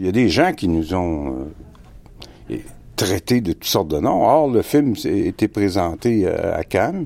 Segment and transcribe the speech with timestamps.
[0.00, 1.46] Il y a des gens qui nous ont
[2.50, 2.56] euh,
[2.96, 4.24] traités de toutes sortes de noms.
[4.24, 7.04] Or, le film a été présenté euh, à Cannes.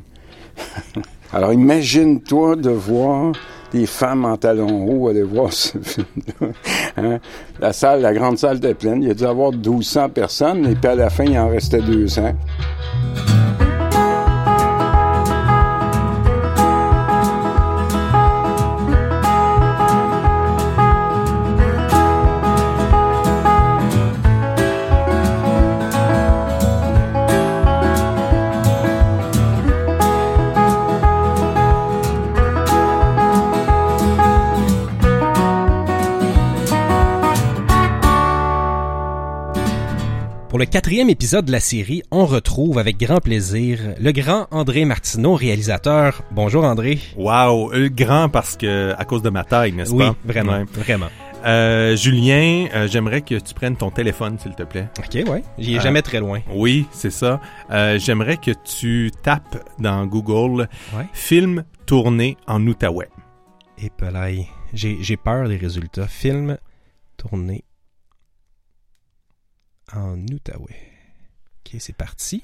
[1.32, 3.32] Alors imagine-toi de voir
[3.72, 6.48] des femmes en talons hauts aller voir ce film-là.
[6.96, 7.18] Hein?
[7.58, 9.02] La salle, la grande salle était pleine.
[9.02, 11.80] Il y a dû avoir 1200 personnes et puis à la fin, il en restait
[11.80, 12.32] 200.
[40.54, 44.84] Pour le quatrième épisode de la série, on retrouve avec grand plaisir le grand André
[44.84, 46.22] Martineau, réalisateur.
[46.30, 47.00] Bonjour André.
[47.16, 50.14] Wow, euh, grand parce que à cause de ma taille, n'est-ce Oui, pas?
[50.24, 50.64] vraiment, Ouais.
[50.72, 51.08] vraiment.
[51.44, 54.86] Euh, Julien, euh, j'aimerais que tu prennes ton téléphone, s'il te plaît.
[55.00, 55.42] Ok, ouais.
[55.58, 56.38] J'y ai Euh, jamais très loin.
[56.52, 57.40] Oui, c'est ça.
[57.96, 61.06] J'aimerais que tu tapes dans Google Ouais.
[61.12, 63.08] film tourné en Outaouais.
[63.82, 64.46] Et pelaille.
[64.72, 66.06] J'ai, j'ai peur des résultats.
[66.06, 66.58] Film
[67.16, 67.64] tourné
[69.94, 70.76] en Outaouais.
[71.66, 72.42] Ok, c'est parti.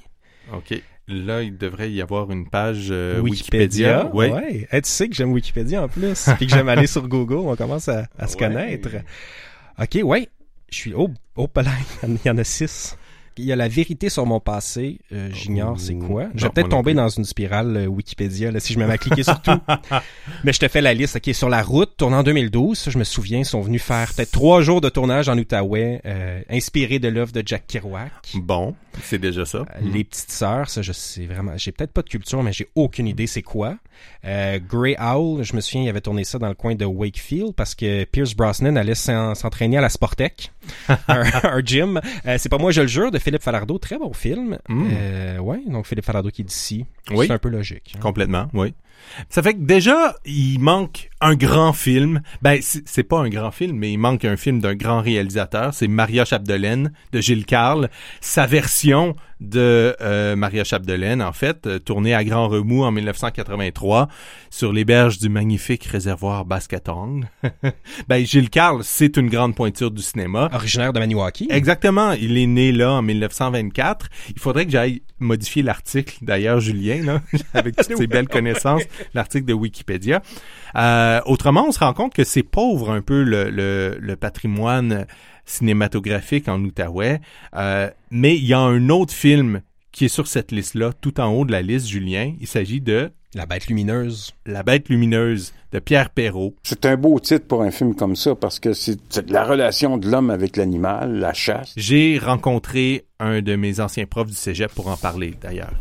[0.53, 0.81] OK.
[1.07, 4.05] Là, il devrait y avoir une page euh, Wikipédia.
[4.13, 4.67] Ouais.
[4.71, 6.29] Tu sais que j'aime Wikipédia en plus.
[6.37, 7.35] Puis que j'aime aller sur Google.
[7.49, 8.39] On commence à, à se Ouais.
[8.39, 8.89] connaître.
[9.79, 10.29] Ok, ouais.
[10.71, 10.93] Je suis.
[10.93, 11.49] Oh, oh.
[12.07, 12.97] Il y en a six.
[13.37, 14.99] Il y a la vérité sur mon passé.
[15.13, 16.27] Euh, j'ignore c'est quoi.
[16.35, 18.97] Je vais peut-être tomber dans une spirale euh, Wikipédia là, si je me mets à
[18.97, 19.51] cliquer sur tout.
[20.43, 21.15] Mais je te fais la liste.
[21.15, 24.11] Ok, sur la route, tournant en 2012, ça, je me souviens, ils sont venus faire
[24.13, 28.11] peut-être trois jours de tournage en Outaouais, euh, inspiré de l'œuvre de Jack Kerouac.
[28.35, 29.59] Bon, c'est déjà ça.
[29.59, 32.67] Euh, Les petites sœurs, ça je sais vraiment, j'ai peut-être pas de culture, mais j'ai
[32.75, 33.75] aucune idée c'est quoi.
[34.23, 37.75] Grey Owl, je me souviens, il avait tourné ça dans le coin de Wakefield parce
[37.75, 40.51] que Pierce Brosnan allait s'en- s'entraîner à la Sportec,
[41.07, 41.99] un, un gym.
[42.37, 44.57] C'est pas moi, je le jure, de Philippe Falardeau, très bon film.
[44.67, 44.89] Mm.
[44.91, 47.27] Euh, ouais, donc Philippe Falardeau qui est d'ici, Oui.
[47.27, 47.93] c'est un peu logique.
[47.95, 47.99] hein.
[48.01, 48.73] Complètement, oui.
[49.29, 52.21] Ça fait que déjà, il manque un grand film.
[52.41, 55.73] Ben, c'est pas un grand film, mais il manque un film d'un grand réalisateur.
[55.73, 57.89] C'est Maria Chapdelaine de Gilles Carle.
[58.19, 64.07] Sa version de euh, Maria Chapdelaine, en fait, euh, tournée à Grand Remous en 1983
[64.51, 67.25] sur les berges du magnifique réservoir Bascatong.
[68.07, 70.49] ben, Gilles Carle, c'est une grande pointure du cinéma.
[70.53, 71.47] Originaire de Maniwaki.
[71.49, 72.11] Exactement.
[72.11, 74.09] Il est né là en 1924.
[74.29, 77.21] Il faudrait que j'aille modifier l'article, d'ailleurs, Julien, là,
[77.53, 78.83] avec toutes ces belles connaissances,
[79.13, 80.21] l'article de Wikipédia.
[80.75, 85.05] Euh, autrement, on se rend compte que c'est pauvre un peu le, le, le patrimoine
[85.45, 87.19] cinématographique en Outaouais.
[87.55, 89.61] Euh, mais il y a un autre film
[89.91, 92.33] qui est sur cette liste-là, tout en haut de la liste, Julien.
[92.39, 94.31] Il s'agit de La bête lumineuse.
[94.45, 96.55] La bête lumineuse de Pierre Perrault.
[96.63, 99.97] C'est un beau titre pour un film comme ça parce que c'est c'est la relation
[99.97, 101.73] de l'homme avec l'animal, la chasse.
[101.75, 105.73] J'ai rencontré un de mes anciens profs du cégep pour en parler, d'ailleurs.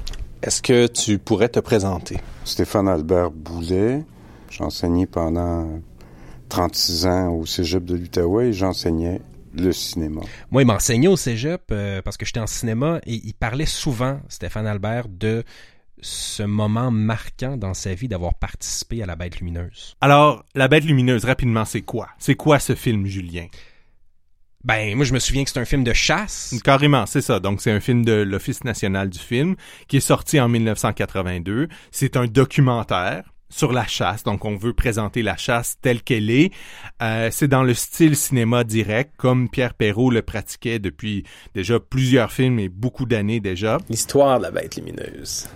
[0.42, 2.16] Est-ce que tu pourrais te présenter?
[2.44, 4.02] Stéphane Albert Boulet.
[4.50, 5.80] J'ai enseigné pendant
[6.48, 9.20] 36 ans au cégep de l'Outaouais et j'enseignais
[9.54, 10.20] le cinéma.
[10.50, 14.20] Moi, il m'enseignait au cégep euh, parce que j'étais en cinéma et il parlait souvent,
[14.28, 15.44] Stéphane Albert, de
[16.02, 19.96] ce moment marquant dans sa vie d'avoir participé à la bête lumineuse.
[20.00, 22.08] Alors, La Bête Lumineuse, rapidement, c'est quoi?
[22.18, 23.46] C'est quoi ce film, Julien?
[24.64, 26.54] Ben, moi, je me souviens que c'est un film de chasse.
[26.64, 27.40] Carrément, c'est ça.
[27.40, 29.56] Donc, c'est un film de l'Office national du film
[29.88, 31.68] qui est sorti en 1982.
[31.90, 34.22] C'est un documentaire sur la chasse.
[34.22, 36.52] Donc, on veut présenter la chasse telle qu'elle est.
[37.02, 41.24] Euh, c'est dans le style cinéma direct, comme Pierre Perrault le pratiquait depuis
[41.54, 43.78] déjà plusieurs films et beaucoup d'années déjà.
[43.88, 45.48] L'histoire de la bête lumineuse.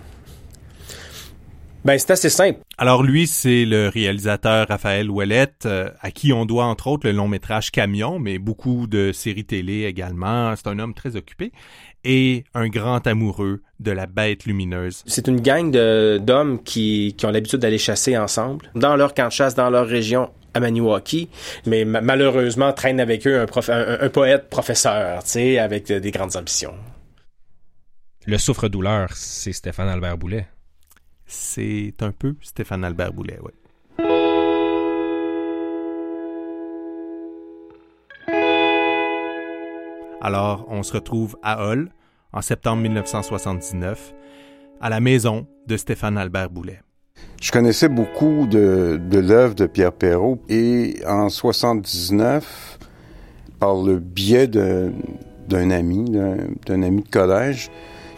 [1.85, 2.59] Ben, c'est assez simple.
[2.79, 7.13] Alors lui, c'est le réalisateur Raphaël Ouellette, euh, à qui on doit entre autres le
[7.13, 10.55] long métrage Camion, mais beaucoup de séries télé également.
[10.55, 11.51] C'est un homme très occupé
[12.03, 15.03] et un grand amoureux de la bête lumineuse.
[15.05, 19.27] C'est une gang de- d'hommes qui, qui ont l'habitude d'aller chasser ensemble, dans leur camp
[19.27, 21.29] de chasse, dans leur région à Maniwaki,
[21.67, 25.91] mais ma- malheureusement traîne avec eux un, prof- un, un poète professeur, tu sais, avec
[25.91, 26.73] euh, des grandes ambitions.
[28.25, 30.47] Le souffre-douleur, c'est Stéphane Albert Boulet.
[31.25, 33.53] C'est un peu Stéphane Albert Boulet, ouais.
[40.21, 41.91] Alors, on se retrouve à Hull
[42.33, 44.13] en septembre 1979,
[44.81, 46.81] à la maison de Stéphane Albert Boulet.
[47.41, 52.79] Je connaissais beaucoup de, de l'œuvre de Pierre Perrault et en 79,
[53.59, 56.09] par le biais d'un ami,
[56.65, 57.69] d'un ami de collège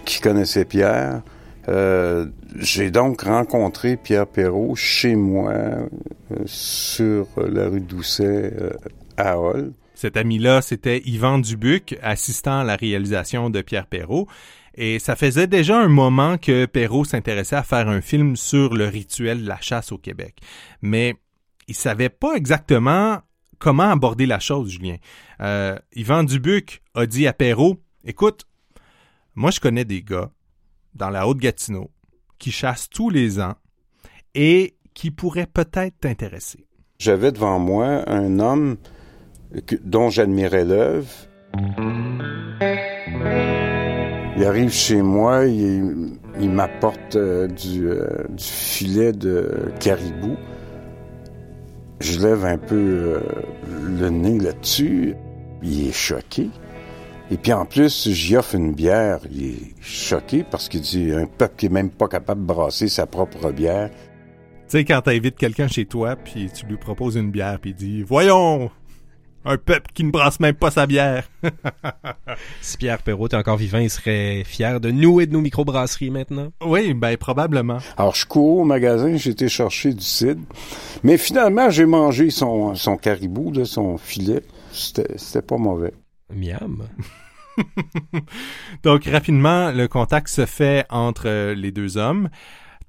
[0.06, 1.21] qui connaissait Pierre,
[1.69, 5.88] euh, j'ai donc rencontré Pierre Perrault chez moi euh,
[6.46, 8.72] sur la rue Doucet euh,
[9.18, 9.74] à Hall.
[9.94, 14.28] Cet ami-là, c'était Yvan Dubuc, assistant à la réalisation de Pierre Perrault.
[14.75, 18.86] Et ça faisait déjà un moment que Perrault s'intéressait à faire un film sur le
[18.86, 20.36] rituel de la chasse au Québec.
[20.84, 21.16] Mais
[21.68, 23.18] il savait pas exactement
[23.58, 24.98] comment aborder la chose, Julien.
[25.96, 28.46] Yvan Dubuc a dit à Perrault, écoute,
[29.34, 30.30] moi je connais des gars
[30.98, 31.90] dans la Haute-Gatineau
[32.40, 33.56] qui chassent tous les ans
[34.36, 36.66] et qui pourraient peut-être t'intéresser.
[37.00, 38.78] J'avais devant moi un homme
[39.84, 41.08] dont j'admirais l'œuvre.
[44.38, 50.36] Il arrive chez moi, il, m'apporte euh, du, euh, du, filet de caribou.
[52.00, 53.20] Je lève un peu euh,
[54.00, 55.16] le nez là-dessus.
[55.64, 56.50] Il est choqué.
[57.29, 59.19] Et puis en plus, j'y offre une bière.
[59.31, 62.88] Il est choqué parce qu'il dit un peuple qui est même pas capable de brasser
[62.88, 63.89] sa propre bière.
[63.89, 67.75] Tu sais, quand t'invites quelqu'un chez toi, puis tu lui proposes une bière, puis il
[67.75, 68.69] dit Voyons,
[69.44, 71.29] un peuple qui ne brasse même pas sa bière.
[72.62, 76.12] si Pierre Perrault est encore vivant, il serait fier de nous et de nos microbrasseries
[76.12, 76.50] maintenant.
[76.65, 77.77] Oui, ben probablement.
[77.97, 80.41] Alors je cours au magasin, j'ai été chercher du cidre,
[81.03, 84.44] mais finalement j'ai mangé son, son caribou, là, son filet.
[84.71, 85.94] C'était pas mauvais.
[86.33, 86.88] Miam.
[88.83, 92.29] Donc rapidement, le contact se fait entre les deux hommes.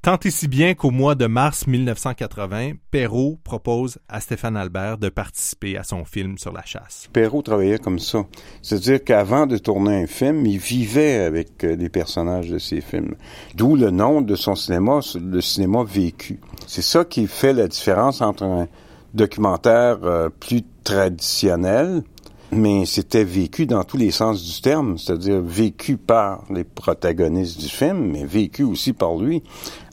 [0.01, 5.09] Tant et si bien qu'au mois de mars 1980, Perrault propose à Stéphane Albert de
[5.09, 7.09] participer à son film sur la chasse.
[7.13, 8.25] Perrault travaillait comme ça.
[8.63, 13.17] C'est-à-dire qu'avant de tourner un film, il vivait avec euh, les personnages de ses films.
[13.57, 16.39] D'où le nom de son cinéma, le cinéma vécu.
[16.69, 18.69] C'est ça qui fait la différence entre un
[19.15, 22.05] documentaire euh, plus traditionnel,
[22.51, 27.69] mais c'était vécu dans tous les sens du terme, c'est-à-dire vécu par les protagonistes du
[27.69, 29.43] film, mais vécu aussi par lui,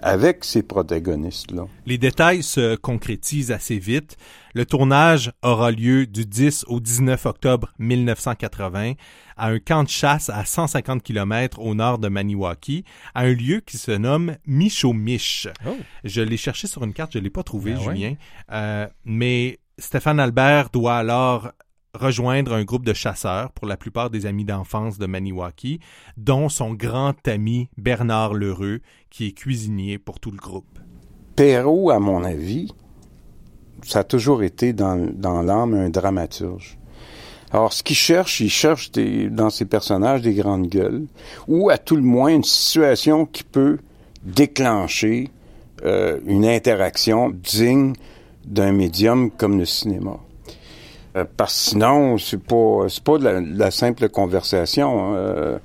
[0.01, 1.67] avec ces protagonistes-là.
[1.85, 4.17] Les détails se concrétisent assez vite.
[4.53, 8.93] Le tournage aura lieu du 10 au 19 octobre 1980
[9.37, 13.59] à un camp de chasse à 150 km au nord de Maniwaki, à un lieu
[13.59, 15.49] qui se nomme Michomish.
[15.67, 15.75] Oh.
[16.05, 18.13] Je l'ai cherché sur une carte, je l'ai pas trouvé, ben Julien.
[18.51, 21.51] Euh, mais Stéphane Albert doit alors
[21.95, 25.79] rejoindre un groupe de chasseurs, pour la plupart des amis d'enfance de Maniwaki,
[26.17, 30.79] dont son grand ami Bernard Lheureux, qui est cuisinier pour tout le groupe.
[31.35, 32.73] Perrault, à mon avis,
[33.83, 36.77] ça a toujours été dans, dans l'âme un dramaturge.
[37.51, 41.05] Alors, ce qu'il cherche, il cherche dans ses personnages des grandes gueules,
[41.47, 43.77] ou à tout le moins une situation qui peut
[44.23, 45.29] déclencher
[45.83, 47.93] euh, une interaction digne
[48.45, 50.17] d'un médium comme le cinéma.
[51.15, 55.13] Euh, parce que sinon, c'est pas c'est pas de la, simple conversation.
[55.13, 55.59] Hein, euh,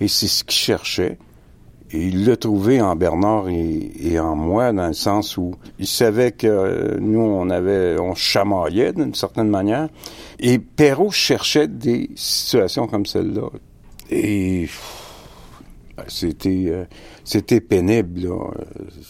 [0.00, 1.18] et c'est ce qu'il cherchait.
[1.92, 6.32] Et il l'a trouvé en Bernard et, en moi, dans le sens où il savait
[6.32, 9.88] que nous, on avait, on chamaillait d'une certaine manière.
[10.40, 13.50] Et Perrault cherchait des situations comme celle-là.
[14.10, 14.68] Et
[16.08, 16.84] c'était euh,
[17.24, 18.28] c'était pénible.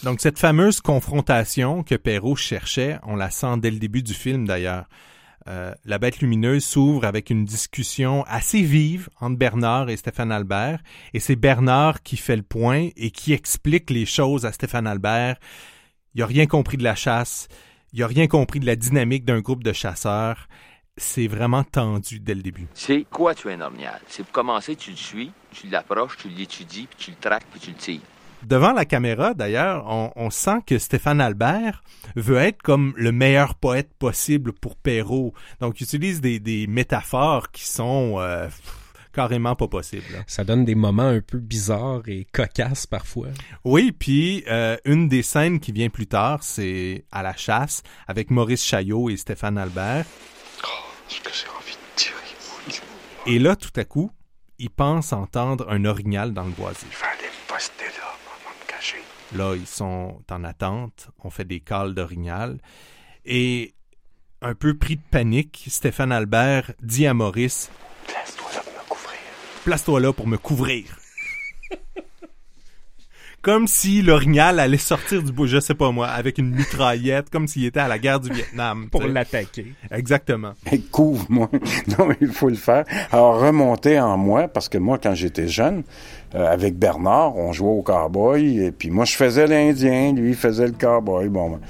[0.05, 4.47] Donc cette fameuse confrontation que Perrault cherchait, on la sent dès le début du film
[4.47, 4.87] d'ailleurs.
[5.49, 10.81] Euh, la bête lumineuse s'ouvre avec une discussion assez vive entre Bernard et Stéphane Albert,
[11.15, 15.37] et c'est Bernard qui fait le point et qui explique les choses à Stéphane Albert.
[16.15, 17.47] Il a rien compris de la chasse,
[17.93, 20.49] il a rien compris de la dynamique d'un groupe de chasseurs.
[20.99, 22.67] C'est vraiment tendu dès le début.
[22.73, 24.01] C'est quoi tu es un ornial?
[24.09, 27.61] C'est pour commencer, tu le suis, tu l'approches, tu l'étudies, puis tu le traques, puis
[27.61, 28.01] tu le tires.
[28.45, 31.83] Devant la caméra, d'ailleurs, on, sent que Stéphane Albert
[32.15, 35.33] veut être comme le meilleur poète possible pour Perrault.
[35.61, 38.49] Donc, il utilise des, métaphores qui sont euh,
[39.13, 40.25] carrément pas possibles.
[40.27, 43.29] Ça donne des moments un peu bizarres et cocasses parfois.
[43.65, 48.31] Oui, puis euh, une des scènes qui vient plus tard, c'est à la chasse avec
[48.31, 50.05] Maurice Chaillot et Stéphane Albert.
[50.63, 50.69] Oh,
[51.25, 52.17] que j'ai envie de tirer.
[53.27, 54.11] Et là, tout à coup,
[54.59, 56.87] il pense entendre un orignal dans le boisé.
[59.35, 61.09] Là, ils sont en attente.
[61.25, 62.59] On fait des cales d'orignal.
[63.25, 63.75] Et
[64.43, 67.71] un peu pris de panique, Stéphane Albert dit à Maurice
[68.07, 69.19] Place-toi là pour me couvrir.
[69.65, 71.06] Place-toi là pour me couvrir.
[73.47, 77.47] Comme si l'orignal allait sortir du bois, je sais pas moi, avec une mitraillette, comme
[77.47, 78.89] s'il était à la guerre du Vietnam.
[78.91, 79.73] Pour l'attaquer.
[79.93, 80.55] Exactement.
[80.91, 81.49] Couvre-moi.
[81.97, 82.85] Non, il faut le faire.
[83.13, 85.85] Alors, remonter en moi, parce que moi, quand j'étais jeune,
[86.35, 90.35] euh, avec Bernard, on jouait au cowboy, et puis moi, je faisais l'Indien, lui, il
[90.35, 91.29] faisait le cowboy.
[91.29, 91.61] Bon, ben.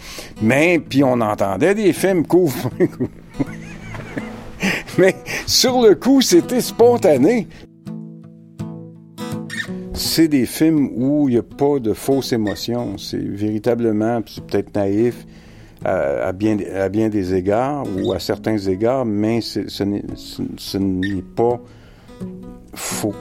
[0.41, 2.89] mais, puis on entendait des films, couvre-moi,
[4.97, 5.15] Mais
[5.47, 7.49] sur le coup, c'était spontané
[9.97, 12.99] c'est des films où il n'y a pas de fausses émotions.
[12.99, 15.27] C'est véritablement, c'est peut-être naïf,
[15.85, 21.61] à, bien, à bien des égards ou à certains égards, mais ce n'est pas
[22.75, 23.15] faux.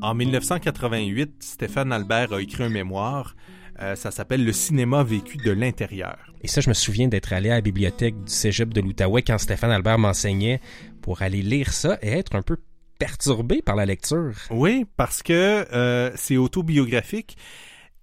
[0.00, 3.34] En 1988, Stéphane Albert a écrit un mémoire.
[3.80, 6.18] Euh, ça s'appelle Le cinéma vécu de l'intérieur.
[6.42, 9.38] Et ça, je me souviens d'être allé à la bibliothèque du cégep de l'Outaouais quand
[9.38, 10.60] Stéphane Albert m'enseignait
[11.02, 12.56] pour aller lire ça et être un peu
[12.98, 14.34] perturbé par la lecture.
[14.50, 17.36] Oui, parce que euh, c'est autobiographique.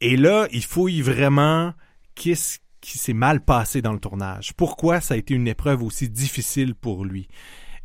[0.02, 1.74] Et là, il fouille vraiment
[2.16, 4.54] qu'est-ce qui s'est mal passé dans le tournage.
[4.56, 7.28] Pourquoi ça a été une épreuve aussi difficile pour lui?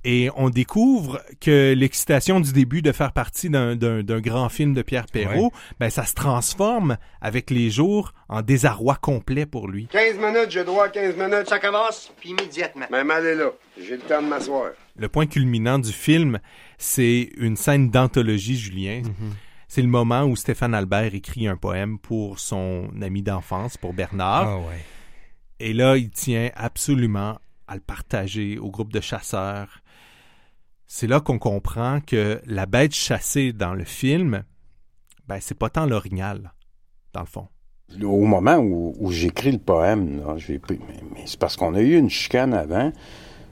[0.04, 5.06] Et on découvre que l'excitation du début de faire partie d'un grand film de Pierre
[5.06, 9.88] Perrault, ben ça se transforme avec les jours en désarroi complet pour lui.
[9.88, 11.48] 15 minutes, j'ai droit à 15 minutes.
[11.48, 12.86] Ça commence, puis immédiatement.
[12.90, 14.70] Même allez là, j'ai le temps de m'asseoir.
[14.96, 16.38] Le point culminant du film,
[16.78, 19.02] c'est une scène d'anthologie, Julien.
[19.04, 19.34] Mhm.
[19.68, 24.48] C'est le moment où Stéphane Albert écrit un poème pour son ami d'enfance, pour Bernard.
[24.48, 24.84] Ah ouais.
[25.60, 27.38] Et là, il tient absolument
[27.68, 29.80] à le partager au groupe de chasseurs
[30.92, 34.42] c'est là qu'on comprend que la bête chassée dans le film,
[35.28, 36.52] ben, c'est pas tant l'orignal,
[37.12, 37.46] dans le fond.
[38.02, 42.92] Au moment où, j'écris le poème, mais, c'est parce qu'on a eu une chicane avant.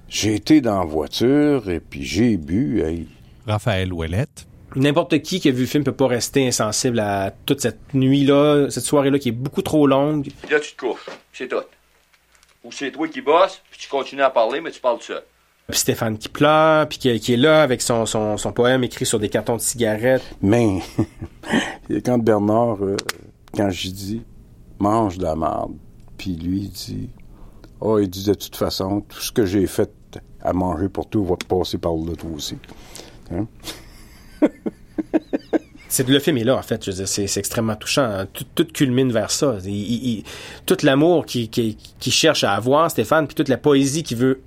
[0.08, 3.06] J'ai été dans la voiture et puis j'ai bu.
[3.46, 4.48] Raphaël Ouellette.
[4.74, 8.68] N'importe qui qui a vu le film peut pas rester insensible à toute cette nuit-là,
[8.68, 10.26] cette soirée-là qui est beaucoup trop longue.
[10.50, 11.62] là, tu te couches, c'est tout.
[12.64, 15.22] Ou c'est toi qui bosses, puis tu continues à parler, mais tu parles seul.
[15.70, 19.18] Puis Stéphane qui pleure, puis qui, est là avec son, son, son, poème écrit sur
[19.18, 20.22] des cartons de cigarettes.
[20.40, 20.80] Mais,
[22.06, 22.96] quand Bernard, euh,
[23.54, 24.22] quand j'ai dit
[24.78, 25.74] «mange de la marde»,
[26.16, 27.10] puis lui, il dit
[27.80, 29.90] «oh, il dit de toute façon, tout ce que j'ai fait
[30.40, 32.56] à manger pour tout va passer par là, toi aussi.
[33.30, 33.46] Hein?
[35.90, 38.66] c'est le film est là en fait je veux dire c'est, extrêmement touchant tout, tout,
[38.66, 39.56] culmine vers ça
[40.66, 44.42] tout l'amour qu'il qui, qui cherche à avoir Stéphane puis toute la poésie qu'il veut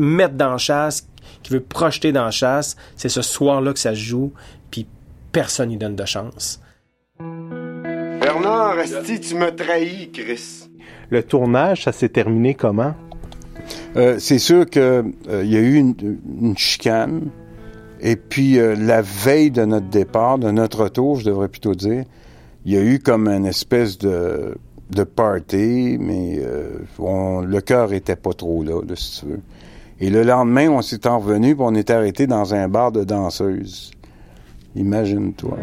[0.00, 1.08] mettre dans chasse,
[1.42, 4.32] qui veut projeter dans chasse, c'est ce soir-là que ça se joue,
[4.70, 4.86] puis
[5.32, 6.60] personne n'y donne de chance.
[8.20, 10.68] Bernard, Asti, tu m'as trahi, Chris.
[11.10, 12.94] Le tournage, ça s'est terminé comment?
[13.96, 17.30] Euh, c'est sûr qu'il euh, y a eu une, chicane.
[18.00, 22.04] Et puis, euh, la veille de notre départ, de notre retour, je devrais plutôt dire,
[22.64, 24.56] il y a eu comme une espèce de,
[24.90, 26.40] de party, mais
[26.98, 29.40] le cœur était pas trop là, là, si tu veux.
[30.00, 33.04] Et le lendemain, on s'est en revenu, puis on est arrêté dans un bar de
[33.04, 33.90] danseuses.
[34.74, 35.58] Imagine-toi.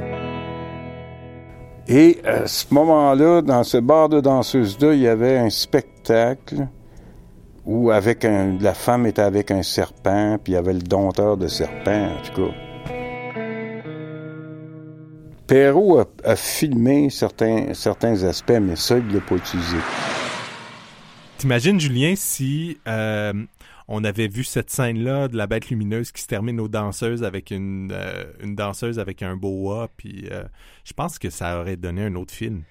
[1.88, 6.68] Et à ce moment-là, dans ce bar de danseuses-là, il y avait un spectacle
[7.66, 11.36] où avec un, la femme était avec un serpent, puis il y avait le dompteur
[11.38, 12.54] de serpent, en tout cas.
[15.48, 19.78] Perrault a, filmé certains, certains aspects, mais ça, il ne l'a pas utilisé.
[21.38, 23.34] T'imagines, Julien, si euh,
[23.88, 27.52] on avait vu cette scène-là de la bête lumineuse qui se termine aux danseuses avec
[27.52, 30.44] une, euh, une danseuse avec un boa, puis euh,
[30.84, 32.64] je pense que ça aurait donné un autre film.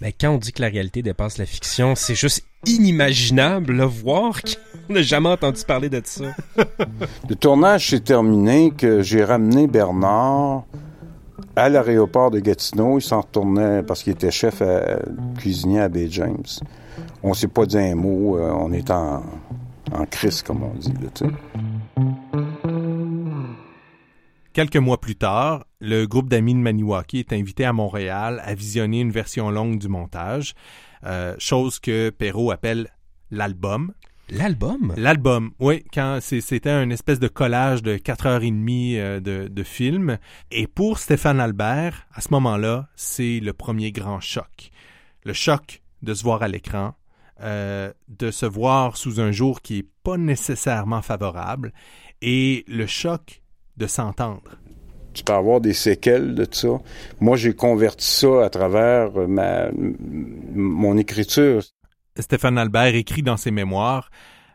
[0.00, 4.40] Mais quand on dit que la réalité dépasse la fiction, c'est juste inimaginable de voir
[4.40, 6.34] qu'on n'a jamais entendu parler de ça.
[7.28, 10.64] Le tournage s'est terminé que j'ai ramené Bernard
[11.54, 12.98] à l'aéroport de Gatineau.
[12.98, 14.62] Il s'en retournait parce qu'il était chef
[15.36, 16.46] cuisinier à Bay James.
[17.22, 18.36] On s'est pas dit un mot.
[18.36, 19.22] Euh, on est en,
[19.92, 20.92] en crise, comme on dit.
[24.52, 29.00] Quelques mois plus tard, le groupe d'amis de Maniwaki est invité à Montréal à visionner
[29.00, 30.54] une version longue du montage,
[31.04, 32.90] euh, chose que Perrault appelle
[33.30, 33.94] l'album.
[34.28, 34.92] L'album?
[34.96, 39.48] L'album, oui, quand c'était un espèce de collage de quatre heures et demie euh, de,
[39.48, 40.18] de film.
[40.50, 44.70] Et pour Stéphane Albert, à ce moment-là, c'est le premier grand choc.
[45.24, 46.94] Le choc de se voir à l'écran,
[47.42, 51.72] euh, de se voir sous un jour qui est pas nécessairement favorable
[52.20, 53.42] et le choc
[53.76, 54.58] de s'entendre.
[55.12, 56.80] Tu peux avoir des séquelles de ça.
[57.20, 61.62] Moi, j'ai converti ça à travers ma, mon écriture.
[62.18, 64.10] Stéphane Albert écrit dans ses mémoires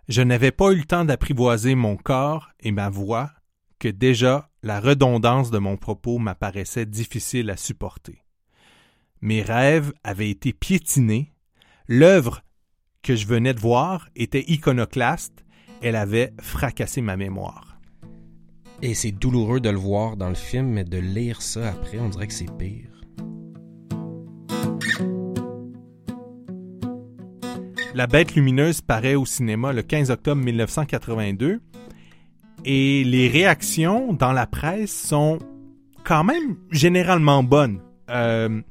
[0.08, 3.32] Je n'avais pas eu le temps d'apprivoiser mon corps et ma voix
[3.80, 8.24] que déjà la redondance de mon propos m'apparaissait difficile à supporter.
[9.22, 11.34] Mes rêves avaient été piétinés,
[11.88, 12.42] l'œuvre
[13.08, 15.46] que je venais de voir était iconoclaste,
[15.82, 17.80] elle avait fracassé ma mémoire.
[18.82, 22.10] Et c'est douloureux de le voir dans le film, mais de lire ça après, on
[22.10, 22.92] dirait que c'est pire.
[27.96, 31.62] La Bête lumineuse paraît au cinéma le 15 octobre 1982
[32.66, 35.40] et les réactions dans la presse sont
[36.04, 38.62] quand même généralement bonnes Euh,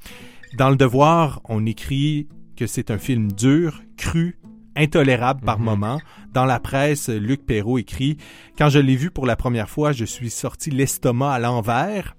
[0.59, 4.39] dans Le Devoir, on écrit que c'est un film dur, cru,
[4.75, 5.65] intolérable par Mhm.
[5.65, 6.01] moments.
[6.33, 8.17] Dans la presse, Luc Perrault écrit
[8.59, 12.17] Quand je l'ai vu pour la première fois, je suis sorti l'estomac à l'envers.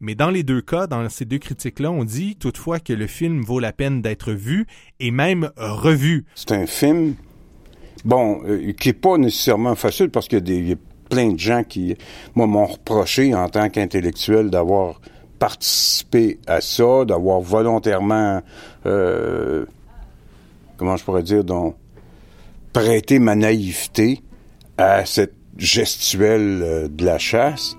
[0.00, 3.42] Mais dans les deux cas, dans ces deux critiques-là, on dit toutefois que le film
[3.42, 4.66] vaut la peine d'être vu
[5.00, 6.26] et même revu.
[6.34, 7.14] C'est un film,
[8.04, 10.76] bon, euh, qui est pas nécessairement facile parce qu'il y a y
[11.08, 11.96] plein de gens qui,
[12.34, 15.00] moi, m'ont reproché en tant qu'intellectuel d'avoir
[15.44, 18.40] participé à ça, d'avoir volontairement,
[18.86, 19.66] euh,
[20.78, 21.76] comment je pourrais dire, donc,
[22.72, 24.22] prêté ma naïveté
[24.78, 27.76] à cette gestuelle euh, de la chasse.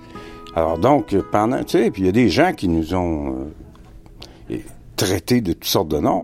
[0.55, 3.49] Alors donc, pendant, tu sais, puis il y a des gens qui nous ont
[4.51, 4.57] euh,
[4.95, 6.23] traités de toutes sortes de noms.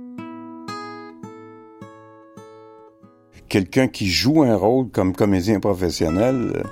[3.50, 6.64] quelqu'un qui joue un rôle comme comédien professionnel, euh,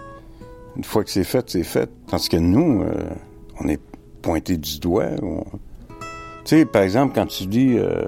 [0.77, 1.89] une fois que c'est fait, c'est fait.
[2.07, 3.09] Tandis que nous, euh,
[3.59, 3.81] on est
[4.21, 5.09] pointé du doigt.
[6.45, 8.07] Tu sais, par exemple, quand tu dis euh,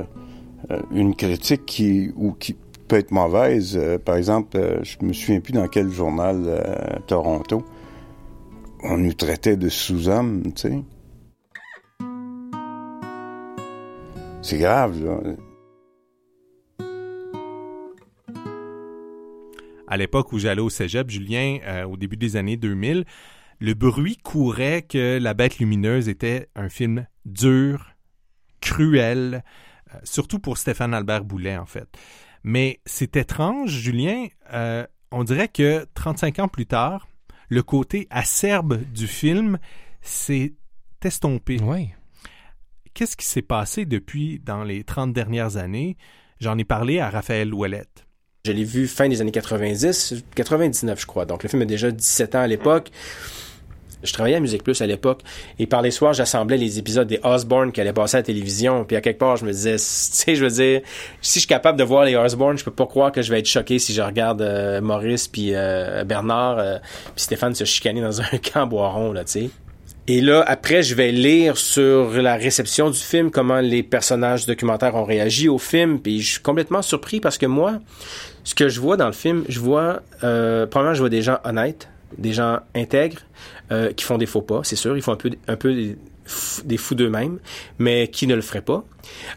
[0.69, 2.55] euh, une critique qui ou qui
[2.87, 6.99] peut être mauvaise, euh, par exemple, euh, je me souviens plus dans quel journal à
[6.99, 7.63] Toronto,
[8.83, 10.83] on nous traitait de sous-hommes, tu sais.
[14.41, 15.19] C'est grave, là.
[19.87, 23.03] à l'époque où j'allais au cégep, Julien, au début des années 2000,
[23.61, 27.91] le bruit courait que La Bête lumineuse était un film dur,
[28.59, 29.43] cruel,
[29.93, 31.87] euh, surtout pour Stéphane Albert Boulet, en fait.
[32.43, 37.07] Mais c'est étrange, Julien, euh, on dirait que 35 ans plus tard,
[37.49, 39.59] le côté acerbe du film
[40.01, 40.55] s'est
[41.03, 41.59] estompé.
[41.61, 41.89] Oui.
[42.95, 45.97] Qu'est-ce qui s'est passé depuis dans les 30 dernières années?
[46.39, 48.07] J'en ai parlé à Raphaël Ouellette.
[48.43, 51.25] Je l'ai vu fin des années 90, 99 je crois.
[51.27, 52.89] Donc le film a déjà 17 ans à l'époque.
[54.03, 55.21] Je travaillais à Musique Plus à l'époque
[55.59, 58.83] et par les soirs, j'assemblais les épisodes des Osborne qui allaient passer à la télévision.
[58.85, 60.81] Puis à quelque part, je me disais, tu sais, je veux dire,
[61.21, 63.39] si je suis capable de voir les Osborne, je peux pas croire que je vais
[63.39, 66.77] être choqué si je regarde euh, Maurice puis euh, Bernard euh,
[67.15, 69.49] puis Stéphane se chicaner dans un camp boiron là, tu sais.
[70.07, 74.95] Et là, après, je vais lire sur la réception du film, comment les personnages documentaires
[74.95, 77.79] ont réagi au film, puis je suis complètement surpris parce que moi,
[78.43, 81.37] ce que je vois dans le film, je vois, euh, premièrement, je vois des gens
[81.43, 81.87] honnêtes,
[82.17, 83.19] des gens intègres,
[83.71, 87.39] euh, qui font des faux pas, c'est sûr, ils font un peu, des, fous- d'eux-mêmes,
[87.79, 88.83] mais qui ne le feraient pas.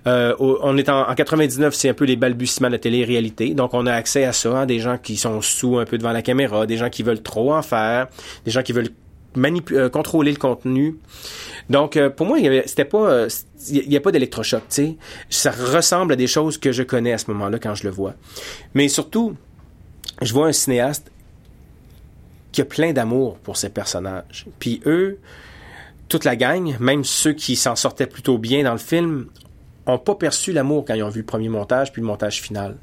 [0.07, 3.75] Euh, on est en, en 99, c'est un peu les balbutiements de la télé-réalité, donc
[3.75, 6.23] on a accès à ça, hein, des gens qui sont sous un peu devant la
[6.23, 8.09] caméra, des gens qui veulent trop en faire,
[8.44, 8.90] des gens qui veulent
[9.73, 10.97] euh, contrôler le contenu.
[11.70, 13.27] Donc, euh, pour moi, c'était pas,
[13.70, 14.97] il n'y a pas d'électrochoc, tu sais.
[15.31, 18.14] Ça ressemble à des choses que je connais à ce moment-là quand je le vois.
[18.75, 19.35] Mais surtout,
[20.23, 21.11] je vois un cinéaste
[22.55, 24.47] qui a plein d'amour pour ses personnages.
[24.61, 25.19] Puis eux,
[26.09, 29.27] toute la gang, même ceux qui s'en sortaient plutôt bien dans le film,
[29.87, 32.77] ont pas perçu l'amour quand ils ont vu le premier montage puis le montage final.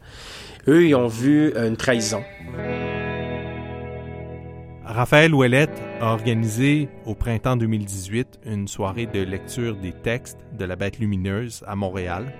[0.67, 2.21] Eux, ils ont vu euh, une trahison.
[4.83, 10.75] Raphaël Ouellette a organisé au printemps 2018 une soirée de lecture des textes de La
[10.75, 12.33] Bête lumineuse à Montréal.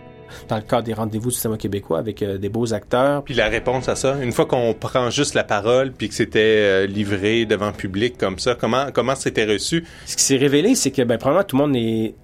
[0.48, 3.24] Dans le cadre des rendez-vous du cinéma québécois avec euh, des beaux acteurs.
[3.24, 6.40] Puis la réponse à ça, une fois qu'on prend juste la parole puis que c'était
[6.40, 9.86] euh, livré devant le public comme ça, comment comment c'était reçu?
[10.06, 12.16] Ce qui s'est révélé, c'est que ben, probablement tout le monde est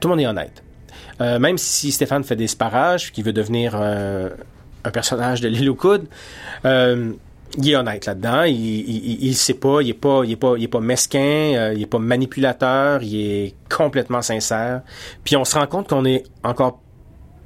[0.00, 0.62] tout le monde est honnête.
[1.20, 4.30] Euh, même si Stéphane fait des sparages, qui veut devenir euh,
[4.84, 6.06] un personnage de l'île aux coudes,
[6.64, 7.12] euh,
[7.58, 8.42] il est honnête là-dedans.
[8.44, 11.18] Il, il, il, sait pas, il est pas, il est pas, il est pas mesquin,
[11.18, 14.82] euh, il est pas manipulateur, il est complètement sincère.
[15.24, 16.80] Puis on se rend compte qu'on est encore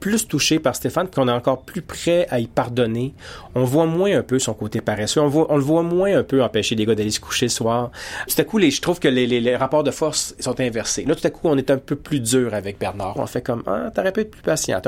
[0.00, 3.14] plus touché par Stéphane, qu'on est encore plus prêt à y pardonner.
[3.54, 5.20] On voit moins un peu son côté paresseux.
[5.20, 7.50] On, voit, on le voit moins un peu empêcher les gars d'aller se coucher le
[7.50, 7.90] soir.
[8.28, 11.04] Tout à coup, je trouve que les, rapports de force sont inversés.
[11.04, 13.14] Là, tout à coup, on est un peu plus dur avec Bernard.
[13.16, 14.80] On fait comme, ah, t'aurais pu être plus patient.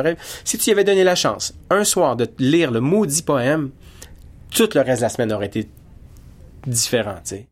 [0.44, 3.70] Si tu y avais donné la chance, un soir, de lire le maudit poème,
[4.50, 5.68] tout le reste de la semaine aurait été
[6.66, 7.48] différent, tu sais.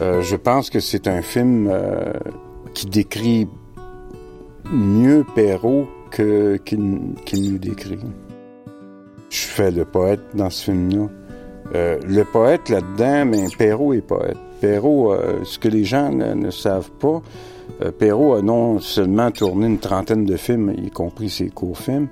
[0.00, 2.12] Euh, je pense que c'est un film euh,
[2.72, 3.46] qui décrit
[4.72, 6.58] mieux Perrault qu'il
[7.26, 7.98] qu'il nous décrit.
[9.28, 11.08] Je fais le poète dans ce film-là.
[11.74, 14.36] Euh, le poète là-dedans, mais Perrault est poète.
[14.60, 17.22] Perrault, euh, ce que les gens ne, savent pas,
[17.82, 22.08] euh, Perrault a non seulement tourné une trentaine de films, y compris ses courts-films,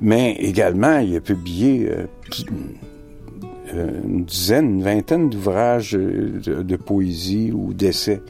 [0.00, 1.90] mais également il a publié
[3.74, 8.22] une dizaine, une vingtaine d'ouvrages de, de poésie ou d'essais.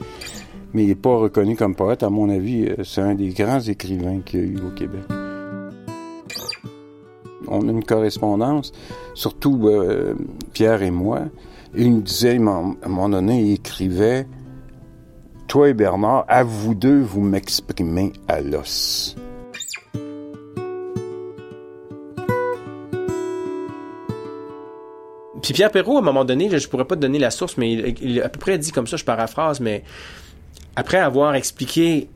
[0.72, 2.68] Mais il n'est pas reconnu comme poète, à mon avis.
[2.84, 5.02] C'est un des grands écrivains qu'il y a eu au Québec.
[7.48, 8.72] On a une correspondance,
[9.14, 10.14] surtout euh,
[10.52, 11.22] Pierre et moi.
[11.74, 14.26] il me disait, à un moment donné, il écrivait
[15.48, 19.16] Toi et Bernard, à vous deux, vous m'exprimez à l'os.
[25.42, 27.72] Puis Pierre Perrault, à un moment donné, je pourrais pas te donner la source, mais
[27.72, 29.84] il, il à peu près dit comme ça, je paraphrase, mais
[30.74, 32.08] après avoir expliqué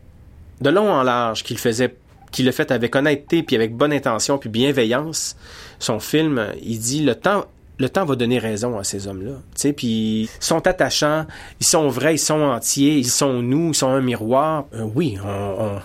[0.60, 1.94] de long en large qu'il faisait
[2.32, 5.36] qu'il le fait avec honnêteté puis avec bonne intention puis bienveillance
[5.78, 7.44] son film il dit le temps
[7.78, 9.40] le temps va donner raison à ces hommes-là.
[9.72, 9.88] Puis
[10.24, 11.24] ils sont attachants,
[11.60, 14.66] ils sont vrais, ils sont entiers, ils sont nous, ils sont un miroir.
[14.74, 15.28] Euh, oui, on,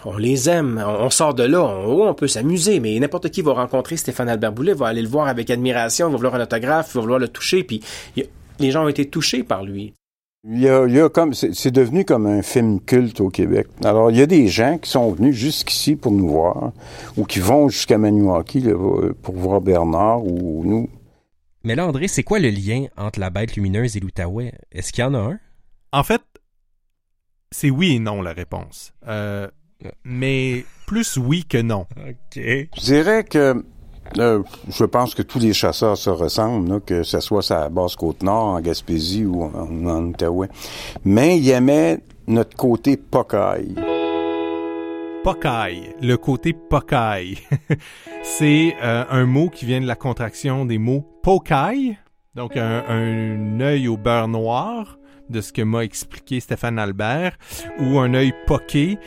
[0.04, 3.30] on- on les aime, on, sort de là, on, oh, on peut s'amuser, mais n'importe
[3.30, 6.42] qui va rencontrer Stéphane Albert Boulet, va aller le voir avec admiration, va vouloir un
[6.44, 7.80] autographe, va vouloir le toucher, puis
[8.60, 9.94] les gens ont été touchés par lui.
[10.48, 13.68] Il y a, il y a comme, c'est devenu comme un film culte au Québec.
[13.84, 16.72] Alors, il y a des gens qui sont venus jusqu'ici pour nous voir,
[17.18, 20.88] ou qui vont jusqu'à Maniwaki là, pour voir Bernard ou nous.
[21.64, 24.54] Mais là, André, c'est quoi le lien entre la bête lumineuse et l'Outaouais?
[24.72, 25.40] Est-ce qu'il y en a un?
[25.92, 26.22] En fait,
[27.50, 28.94] c'est oui et non la réponse.
[29.08, 29.48] Euh,
[30.04, 31.88] mais plus oui que non.
[31.98, 32.36] OK.
[32.36, 33.66] Je dirais que
[34.18, 37.96] euh, je pense que tous les chasseurs se ressemblent, que ce soit à la basse
[37.96, 40.50] côte nord, en Gaspésie ou en, en Outaouais.
[41.04, 43.76] Mais il aimait notre côté pocaille.
[45.24, 47.40] Pocaille, le côté pocaille.
[48.24, 51.98] c'est euh, un mot qui vient de la contraction des mots pocaille,
[52.36, 54.98] donc un, un œil au beurre noir,
[55.30, 57.38] de ce que m'a expliqué Stéphane Albert,
[57.80, 58.98] ou un œil poqué.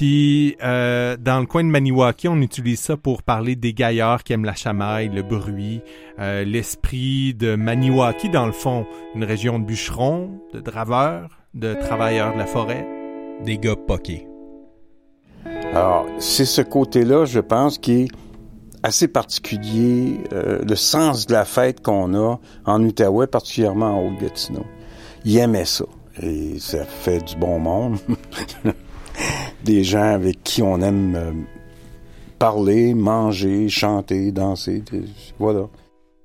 [0.00, 4.32] Puis euh, dans le coin de Maniwaki, on utilise ça pour parler des gaillards qui
[4.32, 5.82] aiment la chamaille, le bruit,
[6.18, 12.32] euh, l'esprit de Maniwaki dans le fond, une région de bûcherons, de draveurs, de travailleurs
[12.32, 12.88] de la forêt.
[13.44, 14.26] Des gars poqués.
[15.74, 18.08] Alors, c'est ce côté-là, je pense, qui est
[18.82, 24.64] assez particulier, euh, le sens de la fête qu'on a en Outaouais, particulièrement en Haute-Gatineau.
[25.26, 25.84] Il aimait ça.
[26.22, 27.98] Et ça fait du bon monde.
[29.64, 31.32] Des gens avec qui on aime euh,
[32.38, 34.82] parler, manger, chanter, danser.
[35.38, 35.68] Voilà.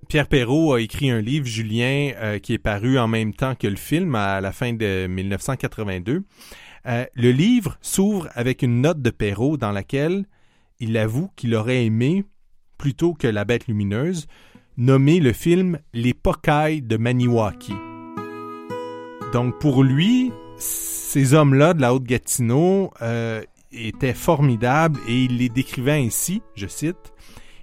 [0.08, 3.68] Pierre Perrault a écrit un livre, Julien, euh, qui est paru en même temps que
[3.68, 6.24] le film à la fin de 1982.
[6.88, 10.26] Euh, le livre s'ouvre avec une note de Perrault dans laquelle
[10.80, 12.24] il avoue qu'il aurait aimé,
[12.78, 14.28] plutôt que La Bête lumineuse,
[14.78, 17.74] nommer le film Les Pocailles de Maniwaki.
[19.34, 23.42] Donc pour lui, ces hommes-là de la Haute-Gatineau euh,
[23.72, 27.14] étaient formidables et il les décrivait ainsi, je cite,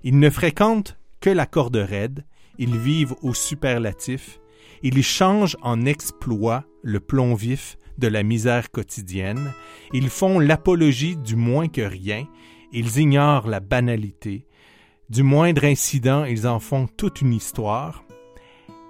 [0.05, 2.25] Ils ne fréquentent que la corde raide,
[2.59, 4.41] ils vivent au superlatif,
[4.83, 9.53] ils changent en exploit le plomb vif de la misère quotidienne,
[9.93, 12.27] ils font l'apologie du moins que rien,
[12.73, 14.47] ils ignorent la banalité,
[15.09, 18.05] du moindre incident ils en font toute une histoire,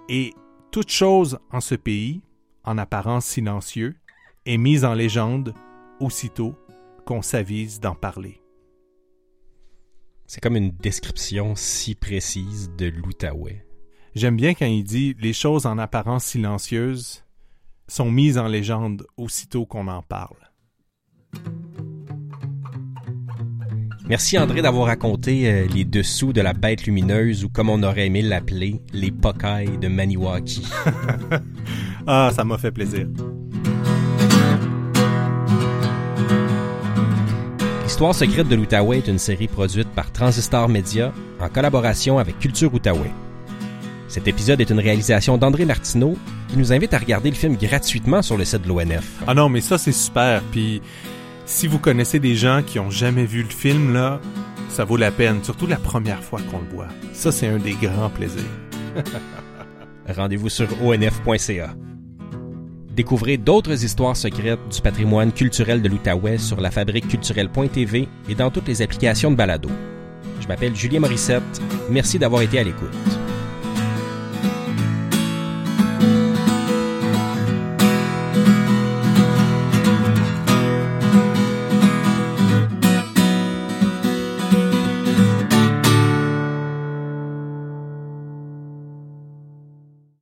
[0.09, 0.33] et
[0.71, 2.23] toute chose en ce pays,
[2.65, 3.97] en apparence silencieux,
[4.47, 5.55] est mise en légende
[6.01, 6.55] aussitôt
[7.07, 8.41] qu'on s'avise d'en parler.
[10.27, 13.67] C'est comme une description si précise de l'Outaouais.
[14.15, 17.25] J'aime bien quand il dit les choses en apparence silencieuses
[17.89, 20.52] sont mises en légende aussitôt qu'on en parle.
[24.13, 28.09] Merci André d'avoir raconté euh, les dessous de la bête lumineuse ou comme on aurait
[28.09, 30.67] aimé l'appeler, les pocailles de Maniwaki.
[32.07, 33.07] Ah, ça m'a fait plaisir.
[37.85, 42.75] L'histoire secrète de l'Outaouais est une série produite par Transistor Media en collaboration avec Culture
[42.75, 43.13] Outaouais.
[44.09, 48.21] Cet épisode est une réalisation d'André Martineau qui nous invite à regarder le film gratuitement
[48.21, 49.23] sur le site de l'ONF.
[49.27, 50.43] Ah non, mais ça c'est super.
[50.51, 50.83] Puis
[51.53, 54.21] si vous connaissez des gens qui ont jamais vu le film là,
[54.69, 56.89] ça vaut la peine, surtout la première fois qu'on le voit.
[57.13, 58.43] Ça c'est un des grands plaisirs.
[60.09, 61.75] Rendez-vous sur onf.ca.
[62.91, 68.51] Découvrez d'autres histoires secrètes du patrimoine culturel de l'Outaouais sur la fabrique culturelle.tv et dans
[68.51, 69.69] toutes les applications de balado.
[70.41, 71.43] Je m'appelle Julien Morissette.
[71.91, 73.32] Merci d'avoir été à l'écoute.